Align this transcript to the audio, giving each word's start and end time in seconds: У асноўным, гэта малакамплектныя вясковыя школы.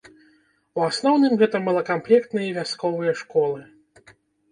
У 0.77 0.83
асноўным, 0.91 1.35
гэта 1.41 1.61
малакамплектныя 1.67 2.55
вясковыя 2.57 3.13
школы. 3.21 3.61